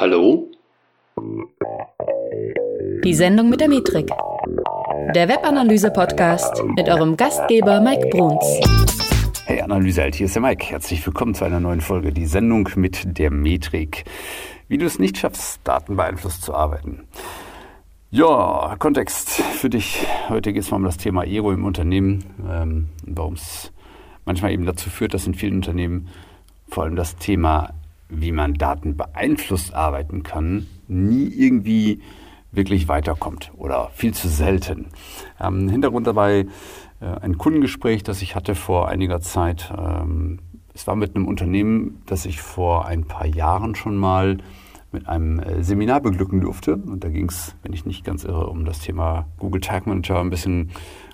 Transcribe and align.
Hallo? 0.00 0.50
Die 3.04 3.12
Sendung 3.12 3.50
mit 3.50 3.60
der 3.60 3.68
Metrik. 3.68 4.08
Der 5.14 5.28
Webanalyse-Podcast 5.28 6.64
mit 6.74 6.88
eurem 6.88 7.18
Gastgeber 7.18 7.82
Mike 7.82 8.08
Bruns. 8.08 8.46
Hey 9.44 9.60
Analyseheld, 9.60 10.14
hier 10.14 10.24
ist 10.24 10.34
der 10.34 10.40
Mike. 10.40 10.64
Herzlich 10.64 11.04
willkommen 11.04 11.34
zu 11.34 11.44
einer 11.44 11.60
neuen 11.60 11.82
Folge, 11.82 12.14
die 12.14 12.24
Sendung 12.24 12.70
mit 12.76 13.18
der 13.18 13.30
Metrik. 13.30 14.06
Wie 14.68 14.78
du 14.78 14.86
es 14.86 14.98
nicht 14.98 15.18
schaffst, 15.18 15.60
datenbeeinflusst 15.64 16.44
zu 16.44 16.54
arbeiten. 16.54 17.06
Ja, 18.10 18.76
Kontext 18.78 19.28
für 19.28 19.68
dich. 19.68 20.06
Heute 20.30 20.54
geht 20.54 20.62
es 20.62 20.70
mal 20.70 20.78
um 20.78 20.84
das 20.84 20.96
Thema 20.96 21.24
Ego 21.24 21.52
im 21.52 21.66
Unternehmen, 21.66 22.24
ähm, 22.50 22.88
warum 23.04 23.34
es 23.34 23.70
manchmal 24.24 24.52
eben 24.52 24.64
dazu 24.64 24.88
führt, 24.88 25.12
dass 25.12 25.26
in 25.26 25.34
vielen 25.34 25.56
Unternehmen 25.56 26.08
vor 26.70 26.84
allem 26.84 26.96
das 26.96 27.16
Thema, 27.16 27.74
wie 28.10 28.32
man 28.32 28.54
Daten 28.54 28.96
beeinflusst 28.96 29.74
arbeiten 29.74 30.22
kann, 30.22 30.66
nie 30.88 31.26
irgendwie 31.26 32.00
wirklich 32.52 32.88
weiterkommt 32.88 33.52
oder 33.56 33.90
viel 33.94 34.12
zu 34.12 34.28
selten. 34.28 34.86
Ähm, 35.40 35.68
Hintergrund 35.68 36.06
dabei 36.06 36.46
äh, 37.00 37.06
ein 37.22 37.38
Kundengespräch, 37.38 38.02
das 38.02 38.22
ich 38.22 38.34
hatte 38.34 38.54
vor 38.54 38.88
einiger 38.88 39.20
Zeit. 39.20 39.72
Ähm, 39.76 40.40
es 40.74 40.86
war 40.86 40.96
mit 40.96 41.14
einem 41.14 41.26
Unternehmen, 41.26 42.02
das 42.06 42.26
ich 42.26 42.40
vor 42.40 42.86
ein 42.86 43.04
paar 43.04 43.26
Jahren 43.26 43.74
schon 43.74 43.96
mal 43.96 44.38
mit 44.92 45.08
einem 45.08 45.38
äh, 45.38 45.62
Seminar 45.62 46.00
beglücken 46.00 46.40
durfte. 46.40 46.76
Und 46.76 47.04
da 47.04 47.08
ging 47.08 47.28
es, 47.28 47.54
wenn 47.62 47.72
ich 47.72 47.86
nicht 47.86 48.04
ganz 48.04 48.24
irre, 48.24 48.48
um 48.48 48.64
das 48.64 48.80
Thema 48.80 49.26
Google 49.38 49.60
Tag 49.60 49.86
Manager, 49.86 50.20
ein 50.20 50.30
bisschen 50.30 50.70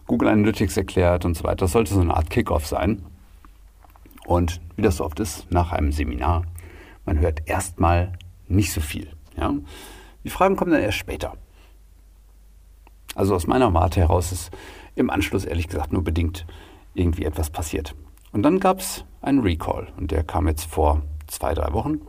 Google 0.06 0.28
Analytics 0.28 0.76
erklärt 0.76 1.24
und 1.24 1.36
so 1.36 1.44
weiter. 1.44 1.56
Das 1.56 1.72
sollte 1.72 1.92
so 1.92 2.00
eine 2.00 2.14
Art 2.14 2.30
Kickoff 2.30 2.66
sein. 2.66 3.02
Und 4.26 4.60
wie 4.76 4.82
das 4.82 4.96
so 4.96 5.04
oft 5.04 5.20
ist, 5.20 5.50
nach 5.50 5.72
einem 5.72 5.92
Seminar, 5.92 6.44
man 7.06 7.20
hört 7.20 7.48
erstmal 7.48 8.12
nicht 8.48 8.72
so 8.72 8.80
viel. 8.80 9.10
Ja? 9.36 9.54
Die 10.24 10.30
Fragen 10.30 10.56
kommen 10.56 10.72
dann 10.72 10.82
erst 10.82 10.98
später. 10.98 11.34
Also 13.14 13.34
aus 13.34 13.46
meiner 13.46 13.72
Warte 13.72 14.00
heraus 14.00 14.32
ist 14.32 14.50
im 14.94 15.08
Anschluss 15.08 15.44
ehrlich 15.44 15.68
gesagt 15.68 15.92
nur 15.92 16.04
bedingt 16.04 16.46
irgendwie 16.94 17.24
etwas 17.24 17.50
passiert. 17.50 17.94
Und 18.32 18.42
dann 18.42 18.60
gab 18.60 18.80
es 18.80 19.04
einen 19.22 19.40
Recall 19.40 19.88
und 19.96 20.10
der 20.10 20.24
kam 20.24 20.48
jetzt 20.48 20.64
vor 20.64 21.02
zwei, 21.26 21.54
drei 21.54 21.72
Wochen 21.72 22.00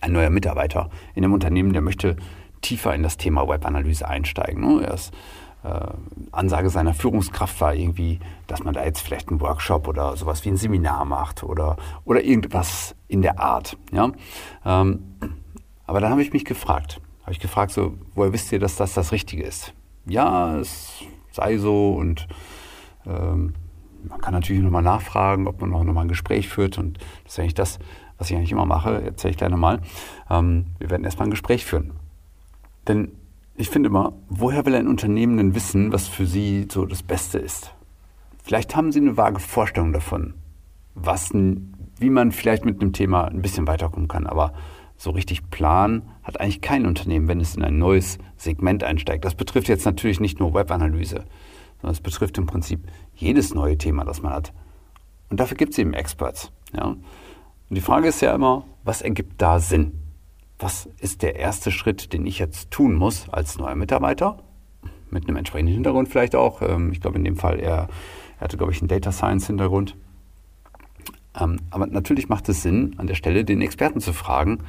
ein 0.00 0.12
neuer 0.12 0.30
Mitarbeiter 0.30 0.90
in 1.14 1.24
einem 1.24 1.32
Unternehmen, 1.32 1.72
der 1.72 1.82
möchte 1.82 2.16
tiefer 2.60 2.94
in 2.94 3.02
das 3.02 3.16
Thema 3.16 3.48
Webanalyse 3.48 4.08
einsteigen. 4.08 4.60
Ne? 4.62 4.84
Er 4.84 4.94
ist, 4.94 5.12
Ansage 6.32 6.68
seiner 6.68 6.92
Führungskraft 6.92 7.60
war 7.60 7.74
irgendwie, 7.74 8.20
dass 8.46 8.62
man 8.62 8.74
da 8.74 8.84
jetzt 8.84 9.00
vielleicht 9.00 9.30
einen 9.30 9.40
Workshop 9.40 9.88
oder 9.88 10.16
sowas 10.16 10.44
wie 10.44 10.50
ein 10.50 10.56
Seminar 10.56 11.04
macht 11.04 11.42
oder, 11.42 11.76
oder 12.04 12.22
irgendwas 12.22 12.94
in 13.08 13.22
der 13.22 13.40
Art. 13.40 13.78
Ja? 13.90 14.12
Ähm, 14.64 15.02
aber 15.86 16.00
dann 16.00 16.10
habe 16.10 16.22
ich 16.22 16.32
mich 16.32 16.44
gefragt, 16.44 17.00
habe 17.22 17.32
ich 17.32 17.40
gefragt, 17.40 17.72
so, 17.72 17.94
woher 18.14 18.32
wisst 18.32 18.52
ihr, 18.52 18.58
dass 18.58 18.76
das 18.76 18.92
das 18.92 19.12
Richtige 19.12 19.42
ist? 19.42 19.72
Ja, 20.06 20.58
es 20.58 21.02
sei 21.30 21.56
so 21.56 21.94
und 21.94 22.28
ähm, 23.06 23.54
man 24.06 24.20
kann 24.20 24.34
natürlich 24.34 24.62
nochmal 24.62 24.82
nachfragen, 24.82 25.46
ob 25.48 25.62
man 25.62 25.70
noch 25.70 25.82
mal 25.84 26.02
ein 26.02 26.08
Gespräch 26.08 26.48
führt 26.48 26.76
und 26.76 26.98
das 27.24 27.32
ist 27.32 27.38
eigentlich 27.38 27.54
das, 27.54 27.78
was 28.18 28.30
ich 28.30 28.36
eigentlich 28.36 28.52
immer 28.52 28.66
mache, 28.66 29.02
erzähle 29.02 29.30
ich 29.30 29.38
gleich 29.38 29.50
nochmal. 29.50 29.80
Ähm, 30.28 30.66
wir 30.78 30.90
werden 30.90 31.04
erstmal 31.04 31.26
ein 31.28 31.30
Gespräch 31.30 31.64
führen. 31.64 31.94
Denn 32.86 33.12
ich 33.56 33.70
finde 33.70 33.88
immer, 33.88 34.14
woher 34.28 34.66
will 34.66 34.74
ein 34.74 34.88
Unternehmen 34.88 35.36
denn 35.36 35.54
wissen, 35.54 35.92
was 35.92 36.08
für 36.08 36.26
sie 36.26 36.66
so 36.70 36.86
das 36.86 37.02
Beste 37.02 37.38
ist? 37.38 37.72
Vielleicht 38.42 38.74
haben 38.74 38.92
sie 38.92 39.00
eine 39.00 39.16
vage 39.16 39.40
Vorstellung 39.40 39.92
davon, 39.92 40.34
was, 40.94 41.30
wie 41.32 42.10
man 42.10 42.32
vielleicht 42.32 42.64
mit 42.64 42.80
einem 42.80 42.92
Thema 42.92 43.26
ein 43.26 43.42
bisschen 43.42 43.66
weiterkommen 43.66 44.08
kann, 44.08 44.26
aber 44.26 44.52
so 44.96 45.10
richtig 45.10 45.50
Plan 45.50 46.02
hat 46.22 46.40
eigentlich 46.40 46.60
kein 46.60 46.86
Unternehmen, 46.86 47.28
wenn 47.28 47.40
es 47.40 47.56
in 47.56 47.62
ein 47.62 47.78
neues 47.78 48.18
Segment 48.36 48.84
einsteigt. 48.84 49.24
Das 49.24 49.34
betrifft 49.34 49.68
jetzt 49.68 49.84
natürlich 49.84 50.20
nicht 50.20 50.40
nur 50.40 50.54
Webanalyse, 50.54 51.24
sondern 51.80 51.92
es 51.92 52.00
betrifft 52.00 52.38
im 52.38 52.46
Prinzip 52.46 52.80
jedes 53.14 53.54
neue 53.54 53.78
Thema, 53.78 54.04
das 54.04 54.22
man 54.22 54.32
hat. 54.32 54.52
Und 55.30 55.40
dafür 55.40 55.56
gibt 55.56 55.72
es 55.72 55.78
eben 55.78 55.94
Experts. 55.94 56.52
Ja? 56.74 56.84
Und 56.84 57.00
die 57.70 57.80
Frage 57.80 58.08
ist 58.08 58.20
ja 58.20 58.34
immer, 58.34 58.64
was 58.84 59.02
ergibt 59.02 59.40
da 59.40 59.58
Sinn? 59.58 60.03
Was 60.64 60.88
ist 60.98 61.20
der 61.20 61.36
erste 61.36 61.70
Schritt, 61.70 62.14
den 62.14 62.24
ich 62.24 62.38
jetzt 62.38 62.70
tun 62.70 62.94
muss 62.94 63.28
als 63.28 63.58
neuer 63.58 63.74
Mitarbeiter? 63.74 64.38
Mit 65.10 65.28
einem 65.28 65.36
entsprechenden 65.36 65.74
Hintergrund 65.74 66.08
vielleicht 66.08 66.34
auch. 66.34 66.62
Ähm, 66.62 66.90
ich 66.90 67.02
glaube 67.02 67.18
in 67.18 67.24
dem 67.24 67.36
Fall, 67.36 67.60
er, 67.60 67.88
er 68.38 68.40
hatte, 68.40 68.56
glaube 68.56 68.72
ich, 68.72 68.80
einen 68.80 68.88
Data 68.88 69.12
Science 69.12 69.46
Hintergrund. 69.46 69.94
Ähm, 71.38 71.58
aber 71.68 71.86
natürlich 71.86 72.30
macht 72.30 72.48
es 72.48 72.62
Sinn, 72.62 72.94
an 72.96 73.06
der 73.06 73.14
Stelle 73.14 73.44
den 73.44 73.60
Experten 73.60 74.00
zu 74.00 74.14
fragen, 74.14 74.60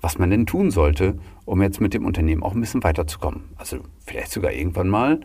was 0.00 0.18
man 0.18 0.30
denn 0.30 0.46
tun 0.46 0.70
sollte, 0.70 1.18
um 1.44 1.60
jetzt 1.60 1.82
mit 1.82 1.92
dem 1.92 2.06
Unternehmen 2.06 2.42
auch 2.42 2.54
ein 2.54 2.60
bisschen 2.62 2.82
weiterzukommen. 2.82 3.50
Also 3.56 3.80
vielleicht 4.06 4.32
sogar 4.32 4.52
irgendwann 4.52 4.88
mal 4.88 5.20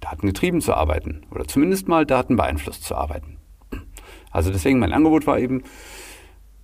datengetrieben 0.00 0.60
zu 0.60 0.74
arbeiten 0.74 1.24
oder 1.30 1.46
zumindest 1.46 1.86
mal 1.86 2.04
datenbeeinflusst 2.04 2.82
zu 2.82 2.96
arbeiten. 2.96 3.36
Also 4.32 4.50
deswegen 4.50 4.80
mein 4.80 4.92
Angebot 4.92 5.28
war 5.28 5.38
eben, 5.38 5.62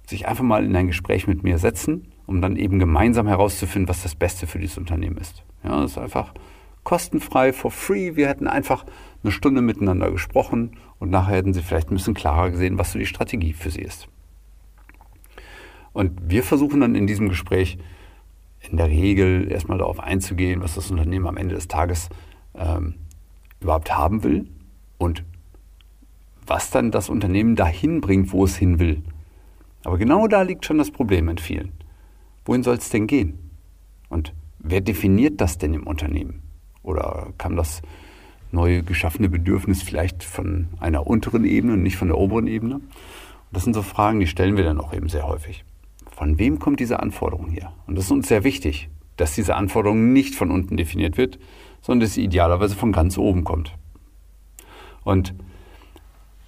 sich 0.08 0.26
einfach 0.26 0.42
mal 0.42 0.64
in 0.64 0.74
ein 0.74 0.88
Gespräch 0.88 1.28
mit 1.28 1.44
mir 1.44 1.58
setzen, 1.58 2.11
um 2.26 2.40
dann 2.40 2.56
eben 2.56 2.78
gemeinsam 2.78 3.26
herauszufinden, 3.26 3.88
was 3.88 4.02
das 4.02 4.14
Beste 4.14 4.46
für 4.46 4.58
dieses 4.58 4.78
Unternehmen 4.78 5.16
ist. 5.16 5.42
Ja, 5.64 5.80
das 5.80 5.92
ist 5.92 5.98
einfach 5.98 6.32
kostenfrei, 6.84 7.52
for 7.52 7.70
free. 7.70 8.16
Wir 8.16 8.28
hätten 8.28 8.46
einfach 8.46 8.84
eine 9.22 9.32
Stunde 9.32 9.62
miteinander 9.62 10.10
gesprochen 10.10 10.72
und 10.98 11.10
nachher 11.10 11.36
hätten 11.36 11.54
Sie 11.54 11.62
vielleicht 11.62 11.90
ein 11.90 11.96
bisschen 11.96 12.14
klarer 12.14 12.50
gesehen, 12.50 12.78
was 12.78 12.92
so 12.92 12.98
die 12.98 13.06
Strategie 13.06 13.52
für 13.52 13.70
Sie 13.70 13.82
ist. 13.82 14.08
Und 15.92 16.30
wir 16.30 16.42
versuchen 16.42 16.80
dann 16.80 16.94
in 16.94 17.06
diesem 17.06 17.28
Gespräch 17.28 17.78
in 18.70 18.76
der 18.76 18.88
Regel 18.88 19.50
erstmal 19.50 19.78
darauf 19.78 20.00
einzugehen, 20.00 20.62
was 20.62 20.74
das 20.74 20.90
Unternehmen 20.90 21.26
am 21.26 21.36
Ende 21.36 21.54
des 21.54 21.68
Tages 21.68 22.08
ähm, 22.54 22.94
überhaupt 23.60 23.96
haben 23.96 24.22
will 24.22 24.48
und 24.98 25.24
was 26.46 26.70
dann 26.70 26.90
das 26.90 27.08
Unternehmen 27.08 27.56
dahin 27.56 28.00
bringt, 28.00 28.32
wo 28.32 28.44
es 28.44 28.56
hin 28.56 28.78
will. 28.78 29.02
Aber 29.84 29.98
genau 29.98 30.28
da 30.28 30.42
liegt 30.42 30.64
schon 30.64 30.78
das 30.78 30.90
Problem 30.90 31.28
in 31.28 31.38
vielen. 31.38 31.72
Wohin 32.44 32.62
soll 32.62 32.76
es 32.76 32.90
denn 32.90 33.06
gehen? 33.06 33.38
Und 34.08 34.34
wer 34.58 34.80
definiert 34.80 35.40
das 35.40 35.58
denn 35.58 35.74
im 35.74 35.86
Unternehmen? 35.86 36.42
Oder 36.82 37.32
kam 37.38 37.56
das 37.56 37.82
neue 38.50 38.82
geschaffene 38.82 39.28
Bedürfnis 39.28 39.82
vielleicht 39.82 40.24
von 40.24 40.68
einer 40.80 41.06
unteren 41.06 41.44
Ebene 41.44 41.74
und 41.74 41.82
nicht 41.82 41.96
von 41.96 42.08
der 42.08 42.18
oberen 42.18 42.46
Ebene? 42.46 42.76
Und 42.76 42.82
das 43.52 43.64
sind 43.64 43.74
so 43.74 43.82
Fragen, 43.82 44.20
die 44.20 44.26
stellen 44.26 44.56
wir 44.56 44.64
dann 44.64 44.80
auch 44.80 44.92
eben 44.92 45.08
sehr 45.08 45.26
häufig. 45.26 45.64
Von 46.10 46.38
wem 46.38 46.58
kommt 46.58 46.80
diese 46.80 47.00
Anforderung 47.00 47.48
hier? 47.50 47.72
Und 47.86 47.96
das 47.96 48.06
ist 48.06 48.10
uns 48.10 48.28
sehr 48.28 48.44
wichtig, 48.44 48.88
dass 49.16 49.34
diese 49.34 49.56
Anforderung 49.56 50.12
nicht 50.12 50.34
von 50.34 50.50
unten 50.50 50.76
definiert 50.76 51.16
wird, 51.16 51.38
sondern 51.80 52.06
dass 52.06 52.14
sie 52.14 52.24
idealerweise 52.24 52.76
von 52.76 52.92
ganz 52.92 53.18
oben 53.18 53.44
kommt. 53.44 53.74
Und 55.04 55.34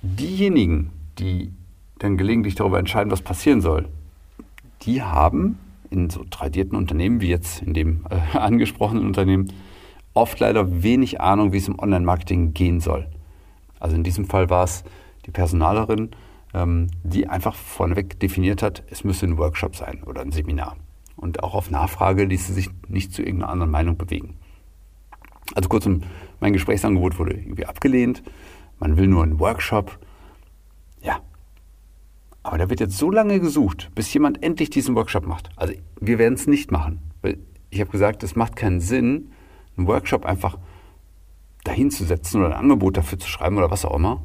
diejenigen, 0.03 0.91
die 1.19 1.53
dann 1.99 2.17
gelegentlich 2.17 2.55
darüber 2.55 2.79
entscheiden, 2.79 3.11
was 3.11 3.23
passieren 3.23 3.61
soll, 3.61 3.89
die 4.83 5.03
haben 5.03 5.59
in 5.95 6.11
so 6.11 6.25
tradierten 6.25 6.77
Unternehmen, 6.77 7.21
wie 7.21 7.29
jetzt 7.29 7.63
in 7.63 7.75
dem 7.75 8.05
äh, 8.11 8.37
angesprochenen 8.39 9.07
Unternehmen, 9.07 9.53
oft 10.13 10.39
leider 10.41 10.83
wenig 10.83 11.21
Ahnung, 11.21 11.53
wie 11.53 11.59
es 11.59 11.69
im 11.69 11.79
Online-Marketing 11.79 12.53
gehen 12.53 12.81
soll. 12.81 13.09
Also 13.81 13.97
in 13.97 14.05
diesem 14.05 14.27
Fall 14.27 14.51
war 14.51 14.65
es 14.65 14.85
die 15.27 15.31
Personalerin, 15.31 16.11
ähm, 16.55 16.89
die 17.03 17.27
einfach 17.27 17.55
vorneweg 17.55 18.19
definiert 18.21 18.63
hat, 18.63 18.83
es 18.91 19.05
müsse 19.05 19.27
ein 19.27 19.39
Workshop 19.39 19.77
sein 19.77 20.03
oder 20.05 20.23
ein 20.23 20.33
Seminar. 20.33 20.77
Und 21.17 21.43
auch 21.43 21.55
auf 21.55 21.71
Nachfrage 21.71 22.25
ließ 22.25 22.47
sie 22.47 22.53
sich 22.53 22.71
nicht 22.89 23.13
zu 23.13 23.23
irgendeiner 23.23 23.53
anderen 23.53 23.71
Meinung 23.71 23.97
bewegen. 23.97 24.37
Also 25.55 25.69
kurzum, 25.69 26.03
mein 26.41 26.53
Gesprächsangebot 26.53 27.19
wurde 27.19 27.35
irgendwie 27.35 27.67
abgelehnt. 27.67 28.23
Man 28.79 28.97
will 28.97 29.07
nur 29.07 29.23
einen 29.23 29.39
Workshop. 29.39 29.99
Aber 32.45 32.59
da 32.59 32.71
wird 32.71 32.79
jetzt 32.79 32.99
so 32.99 33.11
lange 33.11 33.41
gesucht, 33.41 33.91
bis 33.95 34.13
jemand 34.13 34.43
endlich 34.43 34.71
diesen 34.71 34.95
Workshop 34.95 35.27
macht. 35.27 35.49
Also 35.57 35.75
wir 35.99 36.19
werden 36.19 36.35
es 36.35 36.47
nicht 36.47 36.71
machen. 36.71 37.01
Weil 37.23 37.39
ich 37.71 37.81
habe 37.81 37.91
gesagt, 37.91 38.23
es 38.23 38.37
macht 38.37 38.55
keinen 38.55 38.81
Sinn, 38.81 39.31
einen 39.77 39.87
Workshop 39.89 40.27
einfach 40.27 40.59
dahin 41.65 41.91
zu 41.91 42.05
setzen 42.05 42.41
oder 42.41 42.49
ein 42.55 42.61
Angebot 42.61 42.99
dafür 42.99 43.19
zu 43.19 43.29
schreiben 43.29 43.57
oder 43.57 43.71
was 43.71 43.87
auch 43.87 43.97
immer, 43.97 44.23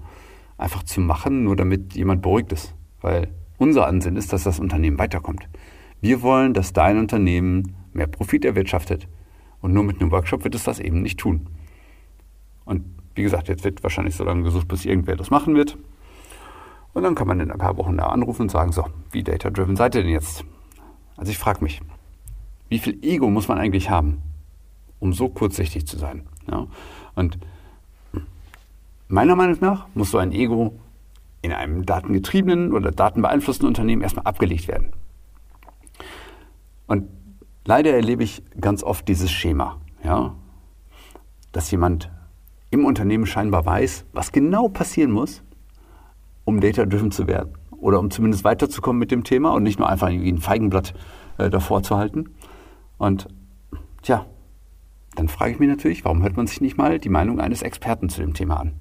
einfach 0.57 0.83
zu 0.83 0.99
machen, 0.99 1.45
nur 1.45 1.55
damit 1.55 1.95
jemand 1.95 2.21
beruhigt 2.21 2.51
ist. 2.51 2.75
Weil 2.99 3.29
unser 3.57 3.87
Ansinn 3.87 4.17
ist, 4.17 4.33
dass 4.33 4.43
das 4.43 4.59
Unternehmen 4.59 4.99
weiterkommt. 4.99 5.47
Wir 6.01 6.21
wollen, 6.21 6.53
dass 6.53 6.73
dein 6.73 6.97
Unternehmen 6.97 7.75
mehr 7.93 8.07
Profit 8.07 8.43
erwirtschaftet. 8.43 9.07
Und 9.61 9.73
nur 9.73 9.83
mit 9.83 10.01
einem 10.01 10.11
Workshop 10.11 10.43
wird 10.43 10.55
es 10.55 10.63
das 10.65 10.79
eben 10.79 11.01
nicht 11.01 11.19
tun. 11.19 11.47
Und 12.65 12.83
wie 13.15 13.23
gesagt, 13.23 13.47
jetzt 13.47 13.63
wird 13.63 13.81
wahrscheinlich 13.81 14.15
so 14.15 14.25
lange 14.25 14.43
gesucht, 14.43 14.67
bis 14.67 14.83
irgendwer 14.83 15.15
das 15.15 15.29
machen 15.29 15.55
wird. 15.55 15.77
Und 16.93 17.03
dann 17.03 17.15
kann 17.15 17.27
man 17.27 17.39
in 17.39 17.51
ein 17.51 17.57
paar 17.57 17.77
Wochen 17.77 17.97
da 17.97 18.07
anrufen 18.07 18.43
und 18.43 18.51
sagen, 18.51 18.71
so, 18.71 18.85
wie 19.11 19.23
data-driven 19.23 19.75
seid 19.75 19.95
ihr 19.95 20.03
denn 20.03 20.11
jetzt? 20.11 20.43
Also 21.17 21.31
ich 21.31 21.37
frage 21.37 21.63
mich, 21.63 21.81
wie 22.69 22.79
viel 22.79 22.97
Ego 23.03 23.29
muss 23.29 23.47
man 23.47 23.57
eigentlich 23.57 23.89
haben, 23.89 24.21
um 24.99 25.13
so 25.13 25.29
kurzsichtig 25.29 25.85
zu 25.87 25.97
sein? 25.97 26.27
Ja? 26.49 26.67
Und 27.15 27.37
meiner 29.07 29.35
Meinung 29.35 29.57
nach 29.61 29.87
muss 29.93 30.11
so 30.11 30.17
ein 30.17 30.31
Ego 30.31 30.79
in 31.41 31.51
einem 31.53 31.85
datengetriebenen 31.85 32.73
oder 32.73 32.91
datenbeeinflussten 32.91 33.67
Unternehmen 33.67 34.01
erstmal 34.01 34.25
abgelegt 34.25 34.67
werden. 34.67 34.91
Und 36.87 37.07
leider 37.65 37.93
erlebe 37.93 38.23
ich 38.23 38.43
ganz 38.59 38.83
oft 38.83 39.07
dieses 39.07 39.31
Schema, 39.31 39.79
ja, 40.03 40.35
dass 41.51 41.71
jemand 41.71 42.11
im 42.71 42.85
Unternehmen 42.85 43.25
scheinbar 43.25 43.65
weiß, 43.65 44.05
was 44.13 44.31
genau 44.31 44.69
passieren 44.69 45.11
muss, 45.11 45.43
um 46.49 46.59
data-driven 46.59 47.11
zu 47.11 47.27
werden 47.27 47.53
oder 47.77 47.99
um 47.99 48.11
zumindest 48.11 48.43
weiterzukommen 48.43 48.99
mit 48.99 49.11
dem 49.11 49.23
Thema 49.23 49.53
und 49.53 49.63
nicht 49.63 49.79
nur 49.79 49.89
einfach 49.89 50.09
irgendwie 50.09 50.31
ein 50.31 50.39
Feigenblatt 50.39 50.93
äh, 51.37 51.49
davor 51.49 51.83
zu 51.83 51.95
halten. 51.95 52.31
Und 52.97 53.27
tja, 54.01 54.25
dann 55.15 55.27
frage 55.27 55.53
ich 55.53 55.59
mich 55.59 55.69
natürlich, 55.69 56.03
warum 56.05 56.21
hört 56.23 56.37
man 56.37 56.47
sich 56.47 56.59
nicht 56.59 56.77
mal 56.77 56.99
die 56.99 57.09
Meinung 57.09 57.39
eines 57.39 57.61
Experten 57.61 58.09
zu 58.09 58.21
dem 58.21 58.33
Thema 58.33 58.59
an? 58.59 58.73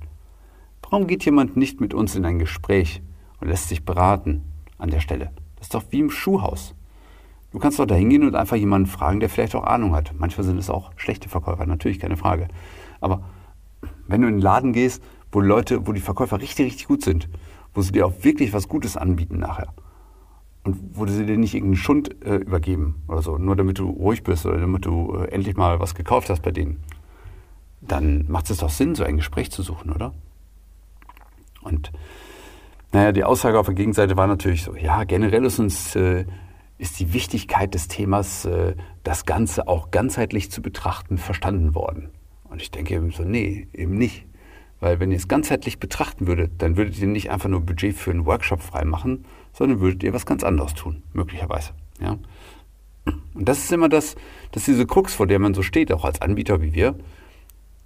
Warum 0.83 1.07
geht 1.07 1.25
jemand 1.25 1.57
nicht 1.57 1.81
mit 1.81 1.95
uns 1.95 2.17
in 2.17 2.25
ein 2.25 2.39
Gespräch 2.39 3.03
und 3.41 3.49
lässt 3.49 3.69
sich 3.69 3.85
beraten 3.85 4.45
an 4.79 4.91
der 4.91 5.01
Stelle? 5.01 5.31
Das 5.57 5.67
ist 5.67 5.75
doch 5.75 5.85
wie 5.91 6.01
im 6.01 6.11
Schuhhaus. 6.11 6.75
Du 7.51 7.59
kannst 7.59 7.79
doch 7.79 7.87
da 7.87 7.95
hingehen 7.95 8.25
und 8.25 8.35
einfach 8.35 8.57
jemanden 8.57 8.89
fragen, 8.89 9.21
der 9.21 9.29
vielleicht 9.29 9.55
auch 9.55 9.65
Ahnung 9.65 9.95
hat. 9.95 10.15
Manchmal 10.19 10.45
sind 10.45 10.59
es 10.59 10.71
auch 10.71 10.93
schlechte 10.97 11.29
Verkäufer, 11.29 11.67
natürlich 11.67 11.99
keine 11.99 12.17
Frage. 12.17 12.49
Aber 13.01 13.23
wenn 14.07 14.23
du 14.23 14.29
in 14.29 14.35
den 14.35 14.43
Laden 14.43 14.73
gehst, 14.73 15.03
wo 15.33 15.41
Leute, 15.41 15.87
wo 15.87 15.93
die 15.93 16.01
Verkäufer 16.01 16.41
richtig, 16.41 16.67
richtig 16.67 16.89
gut 16.89 17.03
sind, 17.03 17.29
wo 17.75 17.83
sie 17.83 17.93
dir 17.93 18.07
auch 18.07 18.15
wirklich 18.23 18.53
was 18.53 18.69
Gutes 18.69 18.97
anbieten 18.97 19.39
nachher 19.39 19.73
und 20.65 20.79
wo 20.93 21.07
sie 21.07 21.25
dir 21.25 21.37
nicht 21.37 21.55
irgendeinen 21.55 21.77
Schund 21.77 22.25
äh, 22.25 22.37
übergeben 22.37 23.03
oder 23.09 23.23
so, 23.23 23.39
nur 23.39 23.57
damit 23.57 23.79
du 23.79 23.89
ruhig 23.89 24.23
bist 24.23 24.47
oder 24.47 24.59
damit 24.59 24.85
du 24.85 25.15
äh, 25.15 25.29
endlich 25.31 25.57
mal 25.57 25.81
was 25.81 25.95
gekauft 25.95 26.31
hast 26.31 26.43
bei 26.43 26.51
denen, 26.51 26.83
dann 27.81 28.27
macht 28.29 28.51
es 28.51 28.59
doch 28.59 28.71
Sinn, 28.71 28.95
so 28.95 29.05
ein 29.05 29.17
Gespräch 29.17 29.51
zu 29.51 29.63
suchen, 29.63 29.93
oder? 29.93 30.13
Und 31.63 31.93
naja, 32.93 33.13
die 33.13 33.25
Aussage 33.25 33.59
auf 33.59 33.67
der 33.67 33.75
Gegenseite 33.75 34.17
war 34.17 34.27
natürlich 34.27 34.63
so, 34.63 34.75
ja, 34.75 35.05
generell 35.05 35.45
ist 35.45 35.59
uns 35.59 35.95
äh, 35.95 36.25
ist 36.79 37.01
die 37.01 37.13
Wichtigkeit 37.13 37.75
des 37.75 37.89
Themas, 37.89 38.45
äh, 38.45 38.77
das 39.03 39.27
Ganze 39.27 39.69
auch 39.69 39.91
ganzheitlich 39.91 40.51
zu 40.51 40.63
betrachten, 40.63 41.19
verstanden 41.19 41.75
worden. 41.75 42.11
Und 42.45 42.63
ich 42.63 42.71
denke 42.71 42.95
eben 42.95 43.11
so, 43.11 43.25
nee, 43.25 43.67
eben 43.73 43.99
nicht. 43.99 44.25
Weil 44.81 45.01
wenn 45.01 45.11
ihr 45.11 45.17
es 45.17 45.29
ganzheitlich 45.29 45.81
betrachten 45.81 46.27
würdet, 46.27 46.53
dann 46.59 46.77
würdet 46.77 46.99
ihr 46.99 47.09
nicht 47.09 47.31
einfach 47.31 47.49
nur 47.49 47.61
Budget 47.61 47.97
für 47.97 48.11
einen 48.11 48.27
Workshop 48.27 48.63
freimachen, 48.63 49.25
sondern 49.53 49.81
würdet 49.81 50.03
ihr 50.05 50.13
was 50.13 50.27
ganz 50.27 50.45
anderes 50.45 50.75
tun, 50.75 51.03
möglicherweise. 51.13 51.73
Ja? 52.01 52.19
Und 53.35 53.49
das 53.49 53.59
ist 53.59 53.73
immer 53.73 53.89
das, 53.89 54.15
das 54.53 54.65
diese 54.65 54.87
Krux, 54.87 55.15
vor 55.15 55.27
der 55.27 55.39
man 55.39 55.55
so 55.55 55.63
steht, 55.63 55.93
auch 55.93 56.05
als 56.05 56.21
Anbieter 56.21 56.63
wie 56.63 56.75
wir, 56.75 56.95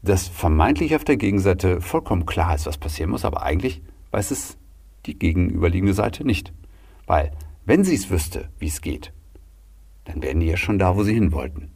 dass 0.03 0.29
vermeintlich 0.29 0.97
auf 0.97 1.05
der 1.05 1.17
Gegenseite 1.17 1.81
vollkommen 1.81 2.27
klar 2.27 2.55
ist, 2.55 2.67
was 2.67 2.77
passieren 2.77 3.11
muss, 3.11 3.25
aber 3.25 3.43
eigentlich 3.43 3.83
weiß 4.11 4.31
es 4.33 4.59
die 5.07 5.19
gegenüberliegende 5.19 5.95
Seite 5.95 6.25
nicht. 6.27 6.53
Weil, 7.07 7.33
wenn 7.65 7.85
sie 7.85 7.95
es 7.95 8.11
wüsste, 8.11 8.49
wie 8.59 8.67
es 8.67 8.81
geht, 8.81 9.13
dann 10.05 10.23
wären 10.23 10.41
die 10.41 10.47
ja 10.47 10.57
schon 10.57 10.79
da, 10.79 10.97
wo 10.97 11.05
sie 11.05 11.15
hin 11.15 11.33
wollten. 11.33 11.71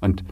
Und 0.00 0.24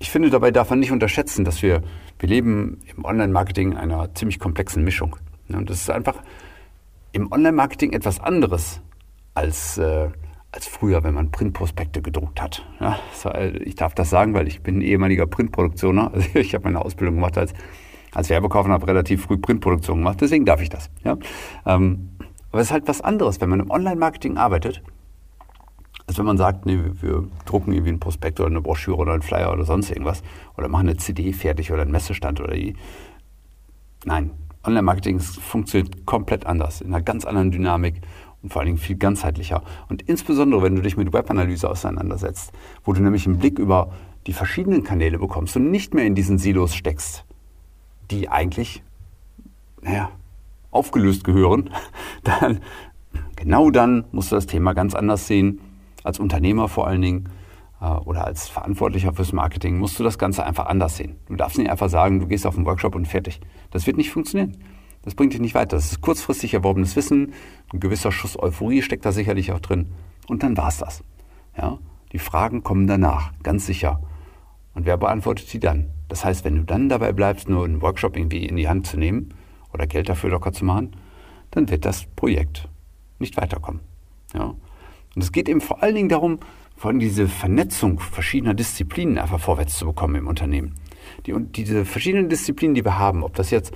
ich 0.00 0.10
finde, 0.10 0.30
dabei 0.30 0.50
darf 0.50 0.70
man 0.70 0.80
nicht 0.80 0.92
unterschätzen, 0.92 1.44
dass 1.44 1.62
wir, 1.62 1.82
wir 2.18 2.28
leben 2.28 2.80
im 2.96 3.04
Online-Marketing 3.04 3.72
in 3.72 3.78
einer 3.78 4.12
ziemlich 4.14 4.38
komplexen 4.38 4.82
Mischung. 4.82 5.16
Und 5.48 5.68
das 5.68 5.82
ist 5.82 5.90
einfach 5.90 6.16
im 7.12 7.30
Online-Marketing 7.30 7.92
etwas 7.92 8.18
anderes 8.18 8.80
als, 9.34 9.76
äh, 9.76 10.08
als 10.52 10.66
früher, 10.66 11.04
wenn 11.04 11.12
man 11.12 11.30
Printprospekte 11.30 12.00
gedruckt 12.00 12.40
hat. 12.40 12.66
Ja, 12.80 12.98
ich 13.62 13.74
darf 13.74 13.94
das 13.94 14.08
sagen, 14.08 14.32
weil 14.32 14.48
ich 14.48 14.62
bin 14.62 14.78
ein 14.78 14.82
ehemaliger 14.82 15.26
Printproduktioner. 15.26 16.14
Also 16.14 16.28
ich 16.38 16.54
habe 16.54 16.64
meine 16.64 16.82
Ausbildung 16.82 17.16
gemacht 17.16 17.36
als, 17.36 17.52
als 18.14 18.30
Werbekaufer 18.30 18.68
und 18.68 18.72
habe 18.72 18.86
relativ 18.86 19.24
früh 19.24 19.36
Printproduktion 19.36 19.98
gemacht. 19.98 20.18
Deswegen 20.22 20.46
darf 20.46 20.62
ich 20.62 20.70
das. 20.70 20.88
Ja? 21.04 21.18
Ähm, 21.66 22.16
aber 22.50 22.62
es 22.62 22.68
ist 22.68 22.72
halt 22.72 22.88
was 22.88 23.02
anderes, 23.02 23.42
wenn 23.42 23.50
man 23.50 23.60
im 23.60 23.70
Online-Marketing 23.70 24.38
arbeitet 24.38 24.82
als 26.06 26.18
wenn 26.18 26.26
man 26.26 26.38
sagt, 26.38 26.66
nee, 26.66 26.78
wir 27.00 27.28
drucken 27.44 27.72
irgendwie 27.72 27.90
einen 27.90 28.00
Prospekt 28.00 28.40
oder 28.40 28.48
eine 28.48 28.60
Broschüre 28.60 28.96
oder 28.96 29.12
einen 29.12 29.22
Flyer 29.22 29.52
oder 29.52 29.64
sonst 29.64 29.90
irgendwas 29.90 30.22
oder 30.56 30.68
machen 30.68 30.88
eine 30.88 30.96
CD 30.96 31.32
fertig 31.32 31.72
oder 31.72 31.82
einen 31.82 31.92
Messestand 31.92 32.40
oder 32.40 32.54
die. 32.54 32.74
Nein, 34.04 34.30
Online-Marketing 34.64 35.20
funktioniert 35.20 36.06
komplett 36.06 36.46
anders, 36.46 36.80
in 36.80 36.88
einer 36.88 37.02
ganz 37.02 37.24
anderen 37.24 37.50
Dynamik 37.50 38.02
und 38.42 38.52
vor 38.52 38.60
allen 38.60 38.66
Dingen 38.66 38.78
viel 38.78 38.96
ganzheitlicher. 38.96 39.62
Und 39.88 40.02
insbesondere, 40.02 40.62
wenn 40.62 40.74
du 40.74 40.82
dich 40.82 40.96
mit 40.96 41.12
Webanalyse 41.12 41.68
auseinandersetzt, 41.68 42.52
wo 42.84 42.92
du 42.92 43.02
nämlich 43.02 43.26
einen 43.26 43.38
Blick 43.38 43.58
über 43.58 43.92
die 44.26 44.32
verschiedenen 44.32 44.84
Kanäle 44.84 45.18
bekommst 45.18 45.56
und 45.56 45.70
nicht 45.70 45.94
mehr 45.94 46.04
in 46.04 46.14
diesen 46.14 46.38
Silos 46.38 46.74
steckst, 46.74 47.24
die 48.10 48.28
eigentlich, 48.28 48.82
naja, 49.82 50.10
aufgelöst 50.70 51.24
gehören, 51.24 51.70
dann, 52.24 52.60
genau 53.36 53.70
dann 53.70 54.04
musst 54.12 54.30
du 54.30 54.36
das 54.36 54.46
Thema 54.46 54.74
ganz 54.74 54.94
anders 54.94 55.26
sehen 55.26 55.60
als 56.02 56.18
Unternehmer 56.18 56.68
vor 56.68 56.86
allen 56.86 57.02
Dingen 57.02 57.28
äh, 57.80 57.86
oder 57.86 58.24
als 58.26 58.48
Verantwortlicher 58.48 59.12
fürs 59.12 59.32
Marketing 59.32 59.78
musst 59.78 59.98
du 59.98 60.04
das 60.04 60.18
Ganze 60.18 60.44
einfach 60.44 60.66
anders 60.66 60.96
sehen. 60.96 61.16
Du 61.26 61.36
darfst 61.36 61.58
nicht 61.58 61.70
einfach 61.70 61.88
sagen, 61.88 62.20
du 62.20 62.26
gehst 62.26 62.46
auf 62.46 62.56
einen 62.56 62.66
Workshop 62.66 62.94
und 62.94 63.06
fertig. 63.06 63.40
Das 63.70 63.86
wird 63.86 63.96
nicht 63.96 64.10
funktionieren. 64.10 64.56
Das 65.02 65.14
bringt 65.14 65.32
dich 65.32 65.40
nicht 65.40 65.54
weiter. 65.54 65.76
Das 65.76 65.92
ist 65.92 66.00
kurzfristig 66.00 66.52
erworbenes 66.52 66.94
Wissen, 66.94 67.32
ein 67.72 67.80
gewisser 67.80 68.12
Schuss 68.12 68.38
Euphorie 68.38 68.82
steckt 68.82 69.06
da 69.06 69.12
sicherlich 69.12 69.52
auch 69.52 69.60
drin. 69.60 69.92
Und 70.28 70.42
dann 70.42 70.56
war's 70.56 70.78
das. 70.78 71.02
Ja? 71.56 71.78
Die 72.12 72.18
Fragen 72.18 72.62
kommen 72.62 72.86
danach, 72.86 73.32
ganz 73.42 73.66
sicher. 73.66 74.00
Und 74.74 74.86
wer 74.86 74.96
beantwortet 74.96 75.52
die 75.52 75.60
dann? 75.60 75.90
Das 76.08 76.24
heißt, 76.24 76.44
wenn 76.44 76.56
du 76.56 76.64
dann 76.64 76.88
dabei 76.88 77.12
bleibst, 77.12 77.48
nur 77.48 77.64
einen 77.64 77.82
Workshop 77.82 78.16
irgendwie 78.16 78.44
in 78.44 78.56
die 78.56 78.68
Hand 78.68 78.86
zu 78.86 78.98
nehmen 78.98 79.34
oder 79.72 79.86
Geld 79.86 80.08
dafür 80.08 80.30
locker 80.30 80.52
zu 80.52 80.64
machen, 80.64 80.96
dann 81.50 81.68
wird 81.70 81.84
das 81.84 82.04
Projekt 82.04 82.68
nicht 83.18 83.36
weiterkommen. 83.36 83.80
Ja? 84.34 84.54
Und 85.20 85.24
es 85.24 85.32
geht 85.32 85.50
eben 85.50 85.60
vor 85.60 85.82
allen 85.82 85.94
Dingen 85.94 86.08
darum, 86.08 86.38
vor 86.78 86.88
allem 86.88 86.98
diese 86.98 87.28
Vernetzung 87.28 88.00
verschiedener 88.00 88.54
Disziplinen 88.54 89.18
einfach 89.18 89.38
vorwärts 89.38 89.76
zu 89.76 89.84
bekommen 89.84 90.14
im 90.14 90.26
Unternehmen. 90.26 90.76
Die, 91.26 91.34
diese 91.38 91.84
verschiedenen 91.84 92.30
Disziplinen, 92.30 92.74
die 92.74 92.86
wir 92.86 92.98
haben, 92.98 93.22
ob 93.22 93.34
das 93.34 93.50
jetzt 93.50 93.74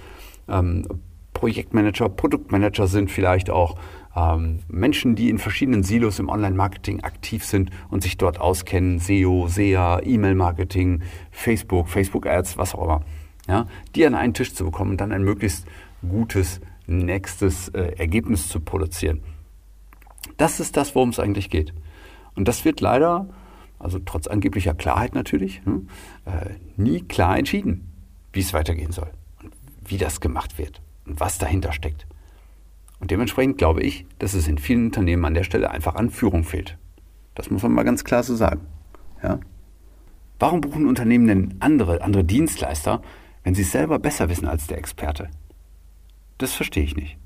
ähm, 0.49 0.87
Projektmanager, 1.35 2.09
Produktmanager 2.09 2.87
sind, 2.87 3.11
vielleicht 3.11 3.51
auch 3.51 3.75
ähm, 4.17 4.61
Menschen, 4.69 5.17
die 5.17 5.29
in 5.29 5.37
verschiedenen 5.37 5.83
Silos 5.83 6.19
im 6.19 6.31
Online-Marketing 6.31 7.03
aktiv 7.03 7.45
sind 7.45 7.69
und 7.91 8.03
sich 8.03 8.17
dort 8.17 8.41
auskennen, 8.41 8.99
SEO, 8.99 9.47
SEA, 9.47 10.01
E-Mail-Marketing, 10.03 11.03
Facebook, 11.31 11.91
Facebook-Ads, 11.91 12.57
was 12.57 12.75
auch 12.75 12.85
immer, 12.85 13.03
ja, 13.47 13.67
die 13.95 14.07
an 14.07 14.15
einen 14.15 14.33
Tisch 14.33 14.55
zu 14.55 14.65
bekommen 14.65 14.93
und 14.93 15.03
dann 15.03 15.13
ein 15.13 15.25
möglichst 15.25 15.67
gutes 16.09 16.63
nächstes 16.87 17.69
äh, 17.69 17.97
Ergebnis 17.99 18.49
zu 18.49 18.61
produzieren. 18.61 19.21
Das 20.37 20.61
ist 20.61 20.77
das, 20.77 20.95
worum 20.95 21.11
es 21.11 21.21
eigentlich 21.21 21.51
geht. 21.51 21.73
Und 22.35 22.49
das 22.49 22.65
wird 22.65 22.81
leider, 22.81 23.29
also 23.79 23.99
trotz 23.99 24.27
angeblicher 24.27 24.75
Klarheit 24.75 25.15
natürlich, 25.15 25.63
hm, 25.65 25.89
äh, 26.25 26.55
nie 26.77 27.03
klar 27.03 27.39
entschieden, 27.39 27.93
wie 28.33 28.41
es 28.41 28.53
weitergehen 28.53 28.93
soll 28.93 29.11
und 29.43 29.53
wie 29.85 29.99
das 29.99 30.21
gemacht 30.21 30.59
wird 30.59 30.81
und 31.07 31.21
was 31.21 31.39
dahinter 31.39 31.73
steckt. 31.73 32.07
Und 33.01 33.11
dementsprechend 33.11 33.59
glaube 33.59 33.83
ich, 33.83 34.07
dass 34.19 34.35
es 34.35 34.49
in 34.49 34.59
vielen 34.59 34.87
Unternehmen 34.87 35.25
an 35.25 35.35
der 35.35 35.45
Stelle 35.45 35.71
einfach 35.71 35.95
an 35.95 36.11
Führung 36.11 36.45
fehlt. 36.45 36.79
Das 37.35 37.51
muss 37.51 37.63
man 37.63 37.73
mal 37.73 37.83
ganz 37.83 38.05
klar 38.05 38.23
so 38.23 38.35
sagen. 38.35 38.67
Ja? 39.23 39.41
Warum 40.39 40.61
buchen 40.61 40.87
Unternehmen 40.87 41.27
denn 41.27 41.55
andere, 41.61 42.03
andere 42.03 42.25
Dienstleister, 42.25 43.03
wenn 43.43 43.55
sie 43.55 43.63
es 43.63 43.73
selber 43.73 43.99
besser 43.99 44.29
wissen 44.29 44.47
als 44.47 44.67
der 44.67 44.79
Experte? 44.79 45.29
Das 46.39 46.53
verstehe 46.53 46.85
ich 46.85 46.97
nicht. 46.97 47.17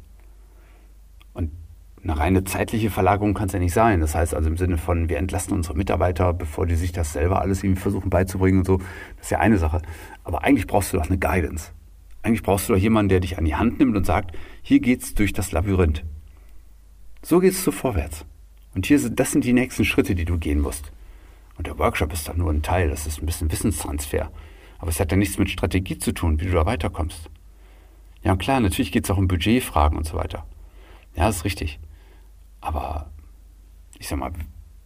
Eine 2.02 2.18
reine 2.18 2.44
zeitliche 2.44 2.90
Verlagerung 2.90 3.34
kann 3.34 3.46
es 3.46 3.52
ja 3.52 3.58
nicht 3.58 3.74
sein. 3.74 4.00
Das 4.00 4.14
heißt 4.14 4.34
also 4.34 4.48
im 4.48 4.56
Sinne 4.56 4.78
von, 4.78 5.08
wir 5.08 5.18
entlasten 5.18 5.54
unsere 5.54 5.76
Mitarbeiter, 5.76 6.32
bevor 6.32 6.66
die 6.66 6.76
sich 6.76 6.92
das 6.92 7.12
selber 7.12 7.40
alles 7.40 7.62
irgendwie 7.62 7.80
versuchen 7.80 8.10
beizubringen 8.10 8.60
und 8.60 8.66
so. 8.66 8.78
Das 9.16 9.26
ist 9.26 9.30
ja 9.30 9.40
eine 9.40 9.58
Sache. 9.58 9.82
Aber 10.24 10.44
eigentlich 10.44 10.66
brauchst 10.66 10.92
du 10.92 10.96
doch 10.96 11.06
eine 11.06 11.18
Guidance. 11.18 11.72
Eigentlich 12.22 12.42
brauchst 12.42 12.68
du 12.68 12.74
doch 12.74 12.80
jemanden, 12.80 13.08
der 13.08 13.20
dich 13.20 13.38
an 13.38 13.44
die 13.44 13.56
Hand 13.56 13.78
nimmt 13.78 13.96
und 13.96 14.04
sagt, 14.04 14.36
hier 14.62 14.80
geht's 14.80 15.14
durch 15.14 15.32
das 15.32 15.52
Labyrinth. 15.52 16.04
So 17.22 17.40
geht's 17.40 17.64
so 17.64 17.72
vorwärts. 17.72 18.24
Und 18.74 18.86
hier 18.86 18.98
sind, 18.98 19.18
das 19.18 19.32
sind 19.32 19.44
die 19.44 19.52
nächsten 19.52 19.84
Schritte, 19.84 20.14
die 20.14 20.24
du 20.24 20.38
gehen 20.38 20.60
musst. 20.60 20.92
Und 21.56 21.66
der 21.66 21.78
Workshop 21.78 22.12
ist 22.12 22.28
dann 22.28 22.38
nur 22.38 22.52
ein 22.52 22.62
Teil, 22.62 22.88
das 22.88 23.06
ist 23.06 23.20
ein 23.20 23.26
bisschen 23.26 23.50
Wissenstransfer. 23.50 24.30
Aber 24.78 24.90
es 24.90 25.00
hat 25.00 25.10
ja 25.10 25.16
nichts 25.16 25.38
mit 25.38 25.50
Strategie 25.50 25.98
zu 25.98 26.12
tun, 26.12 26.40
wie 26.40 26.46
du 26.46 26.52
da 26.52 26.64
weiterkommst. 26.66 27.28
Ja, 28.22 28.36
klar, 28.36 28.60
natürlich 28.60 28.92
geht 28.92 29.04
es 29.04 29.10
auch 29.10 29.18
um 29.18 29.26
Budgetfragen 29.26 29.98
und 29.98 30.06
so 30.06 30.16
weiter. 30.16 30.46
Ja, 31.16 31.26
das 31.26 31.38
ist 31.38 31.44
richtig. 31.44 31.80
Aber 32.60 33.10
ich 33.98 34.08
sag 34.08 34.18
mal, 34.18 34.32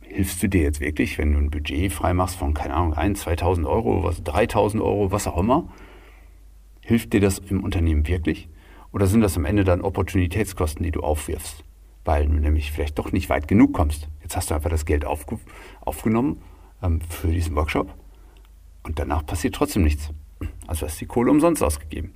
hilfst 0.01 0.43
du 0.43 0.49
dir 0.49 0.63
jetzt 0.63 0.81
wirklich, 0.81 1.19
wenn 1.19 1.33
du 1.33 1.39
ein 1.39 1.51
Budget 1.51 1.93
freimachst 1.93 2.37
von, 2.37 2.55
keine 2.55 2.75
Ahnung, 2.75 2.95
1, 2.95 3.27
2.000 3.27 3.67
Euro, 3.67 4.05
was, 4.05 4.23
3.000 4.23 4.81
Euro, 4.81 5.11
was 5.11 5.27
auch 5.27 5.39
immer? 5.39 5.69
Hilft 6.81 7.13
dir 7.13 7.21
das 7.21 7.39
im 7.39 7.63
Unternehmen 7.65 8.07
wirklich? 8.07 8.49
Oder 8.93 9.07
sind 9.07 9.23
das 9.23 9.37
am 9.37 9.45
Ende 9.45 9.65
dann 9.65 9.81
Opportunitätskosten, 9.81 10.83
die 10.83 10.91
du 10.91 11.01
aufwirfst? 11.01 11.65
Weil 12.05 12.27
du 12.27 12.35
nämlich 12.35 12.73
vielleicht 12.73 12.99
doch 12.99 13.13
nicht 13.13 13.29
weit 13.31 13.49
genug 13.49 13.73
kommst. 13.73 14.09
Jetzt 14.23 14.37
hast 14.37 14.51
du 14.51 14.55
einfach 14.55 14.71
das 14.71 14.85
Geld 14.85 15.05
aufge 15.05 15.39
aufgenommen 15.81 16.43
ähm, 16.83 17.01
für 17.09 17.29
diesen 17.29 17.55
Workshop 17.55 17.95
und 18.83 18.99
danach 18.99 19.25
passiert 19.25 19.55
trotzdem 19.55 19.83
nichts. 19.83 20.11
Also 20.67 20.87
hast 20.87 20.97
du 20.97 21.05
die 21.05 21.07
Kohle 21.07 21.31
umsonst 21.31 21.63
ausgegeben. 21.63 22.13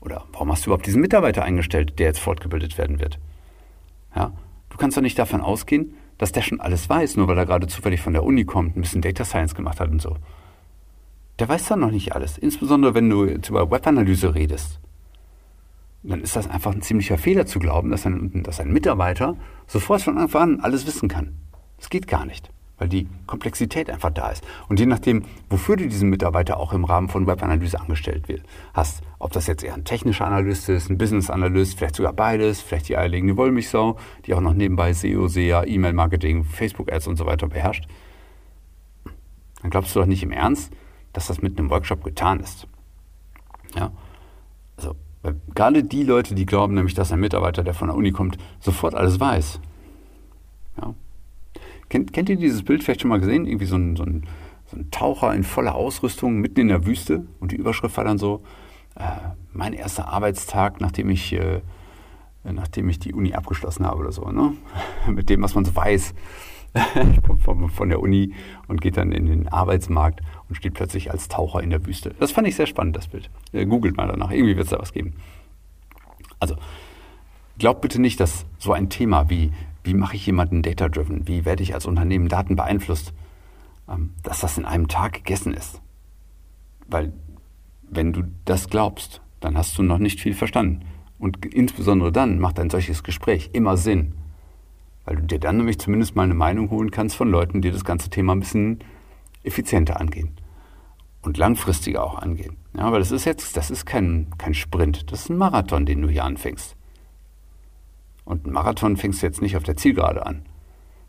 Oder 0.00 0.24
warum 0.32 0.50
hast 0.50 0.64
du 0.64 0.70
überhaupt 0.70 0.86
diesen 0.86 1.00
Mitarbeiter 1.00 1.44
eingestellt, 1.44 1.98
der 1.98 2.06
jetzt 2.06 2.20
fortgebildet 2.20 2.78
werden 2.78 3.00
wird? 3.00 3.18
Ja? 4.14 4.32
Du 4.70 4.76
kannst 4.76 4.96
doch 4.96 5.02
nicht 5.02 5.18
davon 5.18 5.40
ausgehen, 5.40 5.94
dass 6.18 6.32
der 6.32 6.42
schon 6.42 6.60
alles 6.60 6.88
weiß, 6.88 7.16
nur 7.16 7.28
weil 7.28 7.38
er 7.38 7.46
gerade 7.46 7.66
zufällig 7.66 8.00
von 8.00 8.12
der 8.12 8.24
Uni 8.24 8.44
kommt, 8.44 8.76
ein 8.76 8.82
bisschen 8.82 9.02
Data 9.02 9.24
Science 9.24 9.54
gemacht 9.54 9.80
hat 9.80 9.90
und 9.90 10.00
so. 10.00 10.16
Der 11.38 11.48
weiß 11.48 11.66
dann 11.68 11.80
noch 11.80 11.90
nicht 11.90 12.14
alles. 12.14 12.38
Insbesondere 12.38 12.94
wenn 12.94 13.08
du 13.08 13.24
jetzt 13.24 13.48
über 13.48 13.70
Webanalyse 13.70 14.34
redest. 14.34 14.80
Dann 16.04 16.20
ist 16.20 16.36
das 16.36 16.48
einfach 16.48 16.72
ein 16.72 16.82
ziemlicher 16.82 17.16
Fehler 17.16 17.46
zu 17.46 17.58
glauben, 17.58 17.90
dass 17.90 18.06
ein, 18.06 18.42
dass 18.42 18.60
ein 18.60 18.72
Mitarbeiter 18.72 19.36
sofort 19.66 20.02
von 20.02 20.18
Anfang 20.18 20.42
an 20.42 20.60
alles 20.60 20.86
wissen 20.86 21.08
kann. 21.08 21.36
Das 21.78 21.90
geht 21.90 22.06
gar 22.06 22.26
nicht 22.26 22.51
weil 22.82 22.88
die 22.88 23.06
Komplexität 23.28 23.88
einfach 23.88 24.10
da 24.10 24.30
ist. 24.30 24.42
Und 24.68 24.80
je 24.80 24.86
nachdem, 24.86 25.22
wofür 25.48 25.76
du 25.76 25.86
diesen 25.86 26.10
Mitarbeiter 26.10 26.58
auch 26.58 26.72
im 26.72 26.84
Rahmen 26.84 27.08
von 27.08 27.28
Webanalyse 27.28 27.78
angestellt 27.78 28.24
hast, 28.74 29.04
ob 29.20 29.30
das 29.30 29.46
jetzt 29.46 29.62
eher 29.62 29.74
ein 29.74 29.84
technischer 29.84 30.26
Analyst 30.26 30.68
ist, 30.68 30.90
ein 30.90 30.98
Business 30.98 31.30
Analyst, 31.30 31.78
vielleicht 31.78 31.94
sogar 31.94 32.12
beides, 32.12 32.60
vielleicht 32.60 32.88
die 32.88 32.96
eierlegende 32.96 33.36
Wollmilchsau, 33.36 33.96
die 34.26 34.34
auch 34.34 34.40
noch 34.40 34.52
nebenbei 34.52 34.92
SEO, 34.94 35.28
SEA, 35.28 35.62
E-Mail-Marketing, 35.64 36.42
Facebook-Ads 36.42 37.06
und 37.06 37.14
so 37.14 37.24
weiter 37.24 37.46
beherrscht, 37.46 37.86
dann 39.60 39.70
glaubst 39.70 39.94
du 39.94 40.00
doch 40.00 40.06
nicht 40.06 40.24
im 40.24 40.32
Ernst, 40.32 40.72
dass 41.12 41.28
das 41.28 41.40
mit 41.40 41.60
einem 41.60 41.70
Workshop 41.70 42.02
getan 42.02 42.40
ist. 42.40 42.66
Ja, 43.76 43.92
also 44.76 44.96
gerade 45.54 45.84
die 45.84 46.02
Leute, 46.02 46.34
die 46.34 46.46
glauben 46.46 46.74
nämlich, 46.74 46.94
dass 46.94 47.12
ein 47.12 47.20
Mitarbeiter, 47.20 47.62
der 47.62 47.74
von 47.74 47.86
der 47.86 47.96
Uni 47.96 48.10
kommt, 48.10 48.38
sofort 48.58 48.96
alles 48.96 49.20
weiß. 49.20 49.60
Ja, 50.80 50.94
Kennt, 51.92 52.14
kennt 52.14 52.30
ihr 52.30 52.36
dieses 52.36 52.62
Bild 52.62 52.82
vielleicht 52.82 53.02
schon 53.02 53.10
mal 53.10 53.20
gesehen? 53.20 53.44
Irgendwie 53.44 53.66
so 53.66 53.76
ein, 53.76 53.96
so, 53.96 54.02
ein, 54.02 54.22
so 54.64 54.78
ein 54.78 54.90
Taucher 54.90 55.34
in 55.34 55.44
voller 55.44 55.74
Ausrüstung 55.74 56.40
mitten 56.40 56.60
in 56.60 56.68
der 56.68 56.86
Wüste 56.86 57.26
und 57.38 57.52
die 57.52 57.56
Überschrift 57.56 57.98
war 57.98 58.04
dann 58.04 58.16
so, 58.16 58.42
äh, 58.94 59.02
mein 59.52 59.74
erster 59.74 60.08
Arbeitstag, 60.08 60.80
nachdem 60.80 61.10
ich, 61.10 61.34
äh, 61.34 61.60
nachdem 62.44 62.88
ich 62.88 62.98
die 62.98 63.12
Uni 63.12 63.34
abgeschlossen 63.34 63.86
habe 63.86 63.98
oder 63.98 64.10
so. 64.10 64.30
Ne? 64.30 64.54
Mit 65.06 65.28
dem, 65.28 65.42
was 65.42 65.54
man 65.54 65.66
so 65.66 65.76
weiß 65.76 66.14
von, 67.44 67.68
von 67.68 67.88
der 67.90 68.00
Uni 68.00 68.32
und 68.68 68.80
geht 68.80 68.96
dann 68.96 69.12
in 69.12 69.26
den 69.26 69.48
Arbeitsmarkt 69.48 70.20
und 70.48 70.54
steht 70.54 70.72
plötzlich 70.72 71.10
als 71.10 71.28
Taucher 71.28 71.62
in 71.62 71.68
der 71.68 71.84
Wüste. 71.84 72.14
Das 72.18 72.32
fand 72.32 72.48
ich 72.48 72.56
sehr 72.56 72.66
spannend, 72.66 72.96
das 72.96 73.08
Bild. 73.08 73.28
Äh, 73.52 73.66
googelt 73.66 73.98
mal 73.98 74.08
danach, 74.08 74.30
irgendwie 74.30 74.56
wird 74.56 74.64
es 74.64 74.70
da 74.70 74.78
was 74.78 74.94
geben. 74.94 75.12
Also, 76.40 76.56
glaubt 77.58 77.82
bitte 77.82 78.00
nicht, 78.00 78.18
dass 78.18 78.46
so 78.56 78.72
ein 78.72 78.88
Thema 78.88 79.28
wie 79.28 79.52
wie 79.84 79.94
mache 79.94 80.16
ich 80.16 80.26
jemanden 80.26 80.62
data-driven? 80.62 81.26
Wie 81.26 81.44
werde 81.44 81.62
ich 81.62 81.74
als 81.74 81.86
Unternehmen 81.86 82.28
Daten 82.28 82.56
beeinflusst? 82.56 83.12
Ähm, 83.88 84.10
dass 84.22 84.40
das 84.40 84.58
in 84.58 84.64
einem 84.64 84.88
Tag 84.88 85.14
gegessen 85.14 85.54
ist. 85.54 85.80
Weil 86.86 87.12
wenn 87.90 88.12
du 88.12 88.22
das 88.44 88.68
glaubst, 88.68 89.20
dann 89.40 89.56
hast 89.56 89.76
du 89.76 89.82
noch 89.82 89.98
nicht 89.98 90.20
viel 90.20 90.34
verstanden. 90.34 90.84
Und 91.18 91.44
insbesondere 91.46 92.12
dann 92.12 92.38
macht 92.38 92.58
ein 92.58 92.70
solches 92.70 93.02
Gespräch 93.02 93.50
immer 93.52 93.76
Sinn. 93.76 94.14
Weil 95.04 95.16
du 95.16 95.22
dir 95.22 95.38
dann 95.38 95.56
nämlich 95.56 95.78
zumindest 95.78 96.14
mal 96.14 96.24
eine 96.24 96.34
Meinung 96.34 96.70
holen 96.70 96.90
kannst 96.90 97.16
von 97.16 97.30
Leuten, 97.30 97.60
die 97.60 97.70
das 97.70 97.84
ganze 97.84 98.08
Thema 98.08 98.34
ein 98.34 98.40
bisschen 98.40 98.80
effizienter 99.42 100.00
angehen. 100.00 100.30
Und 101.22 101.38
langfristiger 101.38 102.02
auch 102.02 102.18
angehen. 102.18 102.56
Ja, 102.76 102.90
weil 102.90 103.00
das 103.00 103.12
ist 103.12 103.24
jetzt, 103.24 103.56
das 103.56 103.70
ist 103.70 103.84
kein, 103.84 104.28
kein 104.38 104.54
Sprint, 104.54 105.12
das 105.12 105.22
ist 105.22 105.30
ein 105.30 105.36
Marathon, 105.36 105.86
den 105.86 106.02
du 106.02 106.08
hier 106.08 106.24
anfängst. 106.24 106.76
Und 108.24 108.44
einen 108.44 108.54
Marathon 108.54 108.96
fängst 108.96 109.22
du 109.22 109.26
jetzt 109.26 109.42
nicht 109.42 109.56
auf 109.56 109.62
der 109.62 109.76
Zielgerade 109.76 110.24
an. 110.24 110.42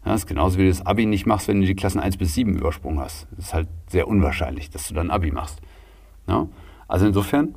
Das 0.03 0.21
ist 0.21 0.27
genauso 0.27 0.57
wie 0.57 0.63
du 0.63 0.69
das 0.69 0.85
Abi 0.85 1.05
nicht 1.05 1.25
machst, 1.25 1.47
wenn 1.47 1.61
du 1.61 1.67
die 1.67 1.75
Klassen 1.75 1.99
1 1.99 2.17
bis 2.17 2.33
7 2.33 2.57
übersprungen 2.57 2.99
hast. 2.99 3.27
Das 3.31 3.45
ist 3.45 3.53
halt 3.53 3.69
sehr 3.87 4.07
unwahrscheinlich, 4.07 4.69
dass 4.69 4.87
du 4.87 4.93
dann 4.93 5.11
Abi 5.11 5.31
machst. 5.31 5.61
Ja? 6.27 6.47
Also 6.87 7.05
insofern, 7.05 7.55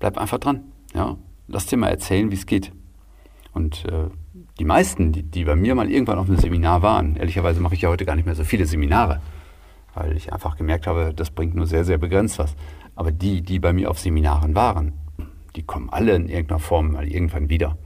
bleib 0.00 0.18
einfach 0.18 0.38
dran. 0.38 0.64
Ja? 0.94 1.16
Lass 1.48 1.66
dir 1.66 1.78
mal 1.78 1.88
erzählen, 1.88 2.30
wie 2.30 2.34
es 2.34 2.46
geht. 2.46 2.72
Und 3.52 3.86
äh, 3.86 4.10
die 4.58 4.64
meisten, 4.64 5.12
die, 5.12 5.22
die 5.22 5.44
bei 5.44 5.56
mir 5.56 5.74
mal 5.74 5.90
irgendwann 5.90 6.18
auf 6.18 6.28
einem 6.28 6.36
Seminar 6.36 6.82
waren, 6.82 7.16
ehrlicherweise 7.16 7.60
mache 7.60 7.74
ich 7.74 7.82
ja 7.82 7.88
heute 7.88 8.04
gar 8.04 8.16
nicht 8.16 8.26
mehr 8.26 8.34
so 8.34 8.44
viele 8.44 8.66
Seminare, 8.66 9.20
weil 9.94 10.16
ich 10.16 10.32
einfach 10.32 10.56
gemerkt 10.56 10.86
habe, 10.86 11.14
das 11.14 11.30
bringt 11.30 11.54
nur 11.54 11.66
sehr, 11.66 11.84
sehr 11.84 11.98
begrenzt 11.98 12.38
was. 12.38 12.54
Aber 12.96 13.12
die, 13.12 13.42
die 13.42 13.60
bei 13.60 13.72
mir 13.72 13.90
auf 13.90 13.98
Seminaren 13.98 14.54
waren, 14.54 14.92
die 15.56 15.62
kommen 15.62 15.88
alle 15.88 16.14
in 16.16 16.28
irgendeiner 16.28 16.60
Form 16.60 16.92
mal 16.92 17.06
irgendwann 17.08 17.48
wieder 17.48 17.78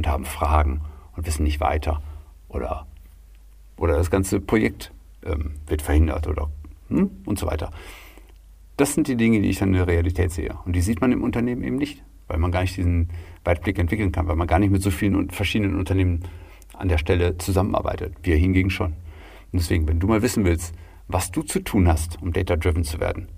und 0.00 0.06
haben 0.06 0.24
Fragen 0.24 0.80
und 1.14 1.26
wissen 1.26 1.42
nicht 1.42 1.60
weiter. 1.60 2.00
Oder, 2.48 2.86
oder 3.76 3.98
das 3.98 4.10
ganze 4.10 4.40
Projekt 4.40 4.92
ähm, 5.26 5.56
wird 5.66 5.82
verhindert 5.82 6.26
oder 6.26 6.50
hm, 6.88 7.10
und 7.26 7.38
so 7.38 7.46
weiter. 7.46 7.70
Das 8.78 8.94
sind 8.94 9.08
die 9.08 9.16
Dinge, 9.16 9.42
die 9.42 9.50
ich 9.50 9.58
dann 9.58 9.68
in 9.68 9.74
der 9.74 9.86
Realität 9.86 10.32
sehe. 10.32 10.56
Und 10.64 10.74
die 10.74 10.80
sieht 10.80 11.02
man 11.02 11.12
im 11.12 11.22
Unternehmen 11.22 11.62
eben 11.64 11.76
nicht, 11.76 12.02
weil 12.28 12.38
man 12.38 12.50
gar 12.50 12.62
nicht 12.62 12.78
diesen 12.78 13.10
Weitblick 13.44 13.78
entwickeln 13.78 14.10
kann, 14.10 14.26
weil 14.26 14.36
man 14.36 14.46
gar 14.46 14.58
nicht 14.58 14.70
mit 14.70 14.80
so 14.80 14.90
vielen 14.90 15.28
verschiedenen 15.28 15.78
Unternehmen 15.78 16.20
an 16.78 16.88
der 16.88 16.96
Stelle 16.96 17.36
zusammenarbeitet. 17.36 18.14
Wir 18.22 18.36
hingegen 18.36 18.70
schon. 18.70 18.94
Und 19.52 19.60
deswegen, 19.60 19.86
wenn 19.86 20.00
du 20.00 20.06
mal 20.06 20.22
wissen 20.22 20.46
willst, 20.46 20.74
was 21.08 21.30
du 21.30 21.42
zu 21.42 21.60
tun 21.60 21.88
hast, 21.88 22.22
um 22.22 22.32
data-driven 22.32 22.84
zu 22.84 23.00
werden, 23.00 23.28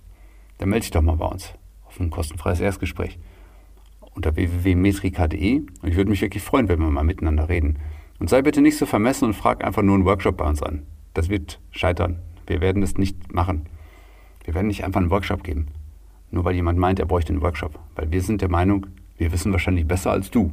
dann 0.58 0.68
melde 0.68 0.82
dich 0.82 0.92
doch 0.92 1.02
mal 1.02 1.16
bei 1.16 1.26
uns 1.26 1.54
auf 1.86 1.98
ein 1.98 2.10
kostenfreies 2.10 2.60
Erstgespräch 2.60 3.18
unter 4.14 4.36
www.metrika.de 4.36 5.58
und 5.58 5.88
ich 5.88 5.96
würde 5.96 6.10
mich 6.10 6.20
wirklich 6.20 6.42
freuen, 6.42 6.68
wenn 6.68 6.80
wir 6.80 6.90
mal 6.90 7.04
miteinander 7.04 7.48
reden. 7.48 7.78
Und 8.18 8.28
sei 8.28 8.42
bitte 8.42 8.60
nicht 8.60 8.76
so 8.76 8.86
vermessen 8.86 9.24
und 9.24 9.34
frag 9.34 9.64
einfach 9.64 9.82
nur 9.82 9.94
einen 9.94 10.04
Workshop 10.04 10.36
bei 10.36 10.48
uns 10.48 10.62
an. 10.62 10.82
Das 11.14 11.28
wird 11.28 11.60
scheitern. 11.70 12.20
Wir 12.46 12.60
werden 12.60 12.80
das 12.80 12.96
nicht 12.96 13.32
machen. 13.32 13.66
Wir 14.44 14.54
werden 14.54 14.66
nicht 14.66 14.84
einfach 14.84 15.00
einen 15.00 15.10
Workshop 15.10 15.42
geben. 15.42 15.68
Nur 16.30 16.44
weil 16.44 16.54
jemand 16.54 16.78
meint, 16.78 16.98
er 16.98 17.06
bräuchte 17.06 17.32
einen 17.32 17.42
Workshop. 17.42 17.78
Weil 17.94 18.12
wir 18.12 18.22
sind 18.22 18.40
der 18.40 18.50
Meinung, 18.50 18.86
wir 19.18 19.32
wissen 19.32 19.52
wahrscheinlich 19.52 19.86
besser 19.86 20.10
als 20.10 20.30
du, 20.30 20.52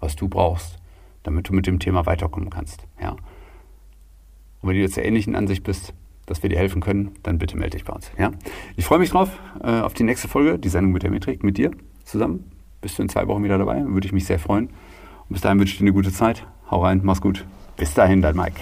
was 0.00 0.16
du 0.16 0.28
brauchst, 0.28 0.78
damit 1.22 1.48
du 1.48 1.52
mit 1.52 1.66
dem 1.66 1.78
Thema 1.78 2.06
weiterkommen 2.06 2.50
kannst. 2.50 2.86
Ja? 3.00 3.12
Und 4.60 4.68
wenn 4.68 4.76
du 4.76 4.80
jetzt 4.80 4.96
der 4.96 5.04
ähnlichen 5.04 5.34
Ansicht 5.34 5.64
bist, 5.64 5.94
dass 6.26 6.42
wir 6.42 6.50
dir 6.50 6.58
helfen 6.58 6.80
können, 6.80 7.12
dann 7.22 7.38
bitte 7.38 7.56
melde 7.56 7.76
dich 7.76 7.84
bei 7.84 7.94
uns. 7.94 8.10
Ja? 8.18 8.32
Ich 8.76 8.84
freue 8.84 8.98
mich 8.98 9.10
drauf, 9.10 9.30
äh, 9.62 9.80
auf 9.80 9.94
die 9.94 10.04
nächste 10.04 10.28
Folge, 10.28 10.58
die 10.58 10.68
Sendung 10.68 10.92
mit 10.92 11.02
der 11.02 11.10
Metrik, 11.10 11.42
mit 11.42 11.58
dir 11.58 11.70
zusammen 12.04 12.44
bist 12.80 12.98
du 12.98 13.02
in 13.02 13.08
zwei 13.08 13.26
Wochen 13.26 13.44
wieder 13.44 13.58
dabei. 13.58 13.84
Würde 13.86 14.06
ich 14.06 14.12
mich 14.12 14.26
sehr 14.26 14.38
freuen. 14.38 14.66
Und 14.66 15.34
bis 15.34 15.40
dahin 15.42 15.58
wünsche 15.58 15.72
ich 15.72 15.78
dir 15.78 15.84
eine 15.84 15.92
gute 15.92 16.12
Zeit. 16.12 16.46
Hau 16.70 16.82
rein, 16.82 17.00
mach's 17.02 17.20
gut. 17.20 17.44
Bis 17.76 17.94
dahin, 17.94 18.22
dein 18.22 18.36
Mike. 18.36 18.60